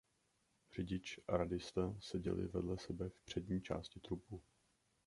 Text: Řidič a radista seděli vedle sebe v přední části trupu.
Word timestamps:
Řidič 0.75 1.19
a 1.27 1.37
radista 1.37 1.95
seděli 1.99 2.47
vedle 2.47 2.77
sebe 2.77 3.09
v 3.09 3.19
přední 3.21 3.61
části 3.61 3.99
trupu. 3.99 4.41